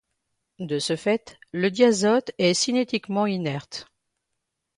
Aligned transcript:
De 0.57 0.79
ce 0.79 0.95
fait, 0.95 1.37
le 1.51 1.69
diazote 1.69 2.31
est 2.39 2.55
cinétiquement 2.55 3.27
inerte. 3.27 3.87